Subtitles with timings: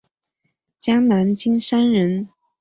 [0.79, 2.27] 江南金山人。